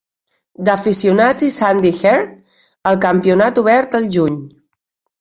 [0.69, 2.33] d'Aficionats i Sandy Herd
[2.93, 4.45] al campionat obert el juny.